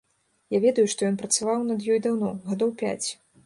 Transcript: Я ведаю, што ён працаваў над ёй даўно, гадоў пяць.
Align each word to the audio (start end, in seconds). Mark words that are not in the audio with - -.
Я 0.55 0.61
ведаю, 0.63 0.85
што 0.93 1.01
ён 1.11 1.21
працаваў 1.21 1.59
над 1.69 1.87
ёй 1.93 2.03
даўно, 2.09 2.35
гадоў 2.51 2.77
пяць. 2.85 3.07